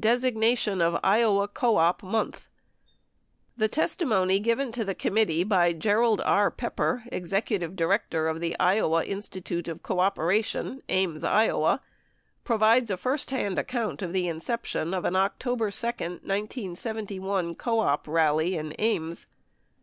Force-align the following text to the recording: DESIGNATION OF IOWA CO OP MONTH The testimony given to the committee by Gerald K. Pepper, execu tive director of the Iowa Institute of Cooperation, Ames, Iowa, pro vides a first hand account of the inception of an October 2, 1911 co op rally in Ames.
DESIGNATION 0.00 0.80
OF 0.80 0.98
IOWA 1.04 1.48
CO 1.48 1.76
OP 1.76 2.02
MONTH 2.02 2.48
The 3.58 3.68
testimony 3.68 4.38
given 4.38 4.72
to 4.72 4.86
the 4.86 4.94
committee 4.94 5.44
by 5.44 5.74
Gerald 5.74 6.22
K. 6.24 6.46
Pepper, 6.56 7.04
execu 7.12 7.60
tive 7.60 7.76
director 7.76 8.26
of 8.26 8.40
the 8.40 8.58
Iowa 8.58 9.04
Institute 9.04 9.68
of 9.68 9.82
Cooperation, 9.82 10.80
Ames, 10.88 11.22
Iowa, 11.24 11.82
pro 12.42 12.56
vides 12.56 12.90
a 12.90 12.96
first 12.96 13.30
hand 13.30 13.58
account 13.58 14.00
of 14.00 14.14
the 14.14 14.28
inception 14.28 14.94
of 14.94 15.04
an 15.04 15.14
October 15.14 15.70
2, 15.70 15.86
1911 16.22 17.54
co 17.56 17.80
op 17.80 18.08
rally 18.08 18.56
in 18.56 18.72
Ames. 18.78 19.26